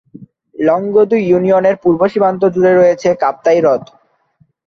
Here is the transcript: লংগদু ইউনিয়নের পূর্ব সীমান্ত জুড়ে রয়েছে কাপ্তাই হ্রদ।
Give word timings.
লংগদু 0.55 1.15
ইউনিয়নের 1.21 1.75
পূর্ব 1.83 2.01
সীমান্ত 2.11 2.41
জুড়ে 2.53 2.73
রয়েছে 2.73 3.09
কাপ্তাই 3.21 3.59
হ্রদ। 3.61 3.83